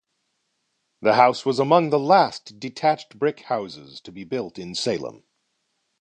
The 1.03 1.13
house 1.13 1.45
was 1.45 1.59
among 1.59 1.91
the 1.91 1.99
last 1.99 2.59
detached 2.59 3.19
brick 3.19 3.41
houses 3.41 4.01
to 4.01 4.11
be 4.11 4.23
built 4.23 4.57
in 4.57 4.73
Salem. 4.73 5.25